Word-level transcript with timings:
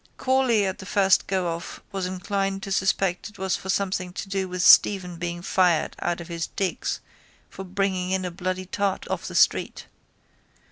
Corley 0.17 0.65
at 0.65 0.79
the 0.79 0.87
first 0.87 1.27
go 1.27 1.47
off 1.49 1.79
was 1.91 2.07
inclined 2.07 2.63
to 2.63 2.71
suspect 2.71 3.29
it 3.29 3.37
was 3.37 3.59
something 3.67 4.11
to 4.13 4.27
do 4.29 4.49
with 4.49 4.63
Stephen 4.63 5.17
being 5.17 5.43
fired 5.43 5.95
out 5.99 6.19
of 6.19 6.27
his 6.27 6.47
digs 6.47 7.01
for 7.51 7.63
bringing 7.63 8.09
in 8.09 8.25
a 8.25 8.31
bloody 8.31 8.65
tart 8.65 9.07
off 9.09 9.27
the 9.27 9.35
street. 9.35 9.85